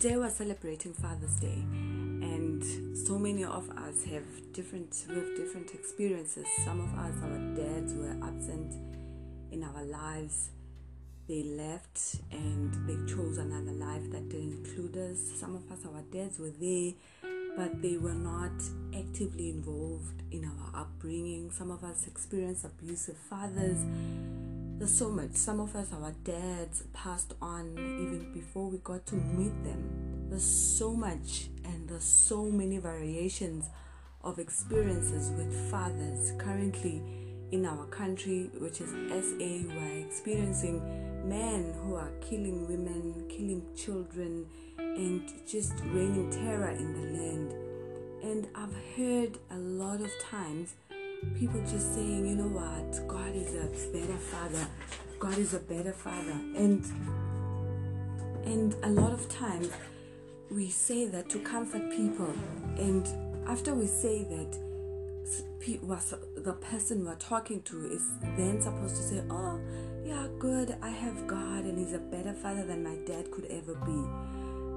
[0.00, 1.62] today we're celebrating Father's Day,
[2.22, 6.46] and so many of us have different have different experiences.
[6.64, 8.72] Some of us, our dads were absent
[9.52, 10.52] in our lives.
[11.28, 15.18] They left and they chose another life that didn't include us.
[15.38, 16.92] Some of us, our dads were there,
[17.54, 18.52] but they were not
[18.98, 21.50] actively involved in our upbringing.
[21.50, 23.84] Some of us experienced abusive fathers
[24.80, 25.32] there's so much.
[25.34, 30.28] Some of us, our dads passed on even before we got to meet them.
[30.30, 33.66] There's so much, and there's so many variations
[34.24, 37.02] of experiences with fathers currently
[37.52, 39.68] in our country, which is SA.
[39.68, 44.46] We're experiencing men who are killing women, killing children,
[44.78, 47.52] and just raining terror in the land.
[48.22, 50.72] And I've heard a lot of times
[51.38, 54.66] people just saying, you know what, God is a better father.
[55.18, 56.32] God is a better father.
[56.56, 56.84] And
[58.44, 59.70] and a lot of times
[60.50, 62.34] we say that to comfort people
[62.78, 63.06] and
[63.46, 64.58] after we say that
[65.60, 68.02] the person we're talking to is
[68.36, 69.60] then supposed to say, Oh,
[70.04, 73.74] yeah, good, I have God and He's a better father than my dad could ever
[73.74, 74.02] be.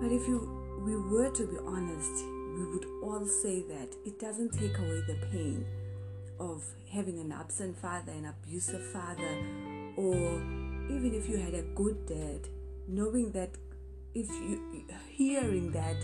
[0.00, 2.24] But if you we were to be honest,
[2.56, 5.64] we would all say that it doesn't take away the pain
[6.38, 9.38] of having an absent father, an abusive father,
[9.96, 10.42] or
[10.90, 12.48] even if you had a good dad,
[12.88, 13.50] knowing that
[14.14, 15.96] if you hearing that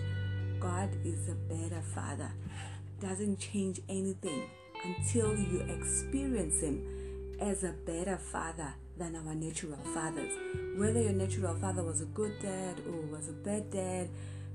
[0.60, 2.32] God is a better father
[3.00, 4.48] doesn't change anything
[4.84, 10.32] until you experience him as a better father than our natural fathers.
[10.76, 14.10] Whether your natural father was a good dad or was a bad dad,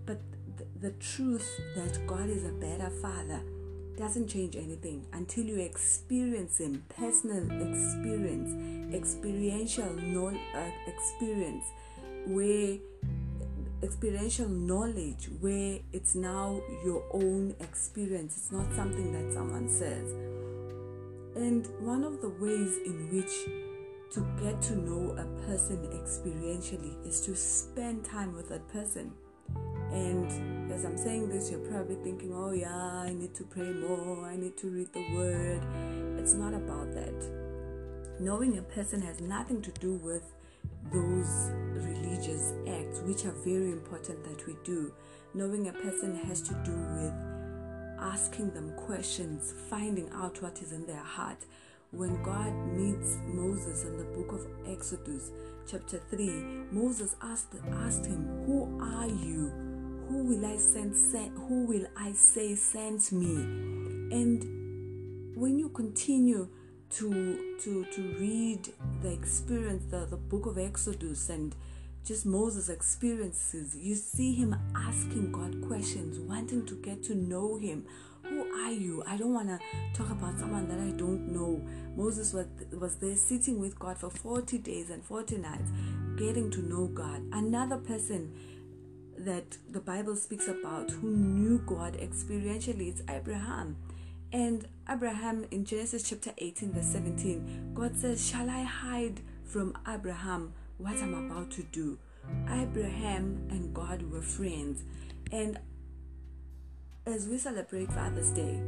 [0.06, 0.20] but
[0.58, 3.42] the, the truth that God is a better father
[3.98, 11.66] doesn't change anything until you experience Him, personal experience, experiential no, uh, experience,
[12.28, 12.78] where
[13.84, 18.36] experiential knowledge, where it's now your own experience.
[18.38, 20.12] It's not something that someone says.
[21.36, 23.32] And one of the ways in which
[24.12, 29.12] to get to know a person experientially is to spend time with that person.
[29.92, 34.26] And as I'm saying this, you're probably thinking, oh, yeah, I need to pray more,
[34.26, 35.62] I need to read the word.
[36.20, 37.46] It's not about that.
[38.20, 40.34] Knowing a person has nothing to do with
[40.92, 44.94] those religious acts, which are very important that we do.
[45.34, 47.14] Knowing a person has to do with
[48.00, 51.46] asking them questions, finding out what is in their heart.
[51.92, 55.32] When God meets Moses in the book of Exodus,
[55.70, 56.28] chapter 3,
[56.72, 59.75] Moses asked, asked him, Who are you?
[60.08, 63.36] Who will I send, send who will I say sent me?
[64.12, 66.48] And when you continue
[66.92, 68.70] to to to read
[69.02, 71.56] the experience, the, the book of Exodus and
[72.06, 77.86] just Moses' experiences, you see him asking God questions, wanting to get to know him.
[78.22, 79.04] Who are you?
[79.08, 79.60] I don't want to
[79.94, 81.62] talk about someone that I don't know.
[81.96, 85.72] Moses was, was there sitting with God for 40 days and 40 nights,
[86.16, 87.24] getting to know God.
[87.32, 88.32] Another person
[89.26, 93.76] that the Bible speaks about who knew God experientially, it's Abraham.
[94.32, 100.54] And Abraham in Genesis chapter 18, verse 17, God says, Shall I hide from Abraham
[100.78, 101.98] what I'm about to do?
[102.50, 104.84] Abraham and God were friends.
[105.32, 105.60] And
[107.08, 108.60] as we celebrate Father's Day,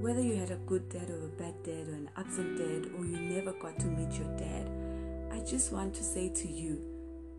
[0.00, 3.04] whether you had a good dad or a bad dad or an absent dad or
[3.04, 4.68] you never got to meet your dad,
[5.32, 6.80] I just want to say to you,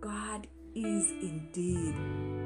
[0.01, 1.95] God is indeed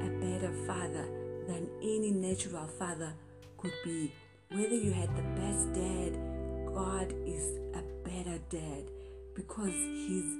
[0.00, 1.04] a better father
[1.48, 3.12] than any natural father
[3.58, 4.12] could be.
[4.50, 6.18] Whether you had the best dad,
[6.72, 8.90] God is a better dad
[9.34, 10.38] because he's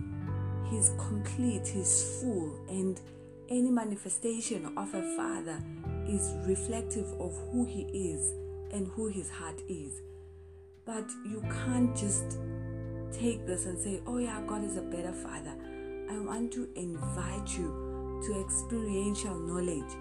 [0.71, 3.01] he's complete, he's full, and
[3.49, 5.61] any manifestation of a father
[6.09, 8.33] is reflective of who he is
[8.73, 10.01] and who his heart is.
[10.87, 12.39] But you can't just
[13.13, 15.55] take this and say, oh yeah, God is a better father.
[16.11, 19.93] I want to invite you to experiential knowledge.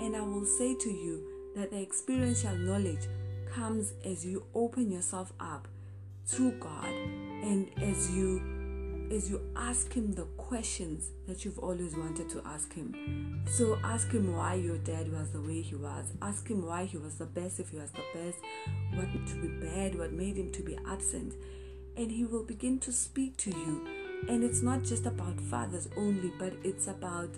[0.00, 1.22] And I will say to you
[1.56, 3.06] that the experiential knowledge
[3.52, 5.68] comes as you open yourself up
[6.32, 8.54] to God and as you
[9.12, 13.42] as you ask him the questions that you've always wanted to ask him.
[13.46, 16.12] So ask him why your dad was the way he was.
[16.20, 18.38] Ask him why he was the best if he was the best,
[18.94, 21.34] what to be bad, what made him to be absent.
[21.96, 26.32] And he will begin to speak to you and it's not just about fathers only,
[26.38, 27.30] but it's about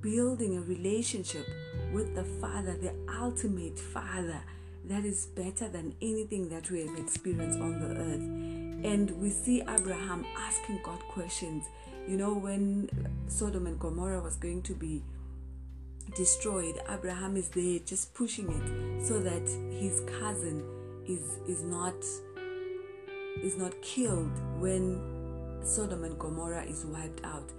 [0.00, 1.46] building a relationship
[1.92, 4.40] with the Father, the ultimate Father
[4.86, 8.84] that is better than anything that we have experienced on the earth.
[8.84, 11.64] And we see Abraham asking God questions.
[12.06, 12.90] You know, when
[13.28, 15.02] Sodom and Gomorrah was going to be
[16.14, 20.62] destroyed, Abraham is there just pushing it so that his cousin
[21.06, 21.94] is is not
[23.42, 25.23] is not killed when
[25.62, 27.50] Sodom and Gomorrah is wiped out.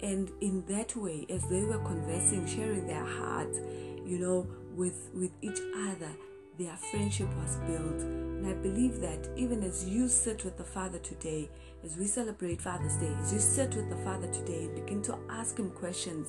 [0.00, 3.58] And in that way, as they were conversing, sharing their hearts,
[4.04, 6.10] you know, with with each other,
[6.58, 8.02] their friendship was built.
[8.02, 11.48] And I believe that even as you sit with the Father today,
[11.84, 15.16] as we celebrate Father's Day, as you sit with the Father today and begin to
[15.30, 16.28] ask Him questions,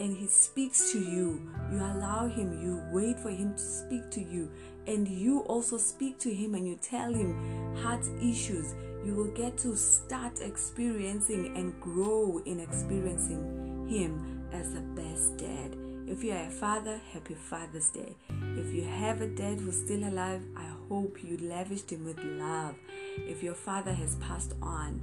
[0.00, 4.20] and He speaks to you, you allow Him, you wait for Him to speak to
[4.20, 4.50] you,
[4.86, 9.56] and you also speak to Him and you tell Him heart issues, you will get
[9.58, 15.76] to start experiencing and grow in experiencing Him as the best dad.
[16.06, 18.16] If you are a father, happy Father's Day.
[18.56, 22.74] If you have a dad who's still alive, I hope you lavished him with love.
[23.16, 25.00] If your father has passed on,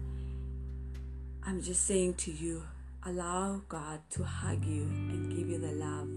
[1.43, 2.63] I'm just saying to you,
[3.05, 6.09] allow God to hug you and give you the love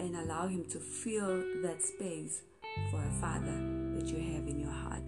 [0.00, 2.42] and allow Him to fill that space
[2.90, 3.52] for a father
[3.96, 5.02] that you have in your heart.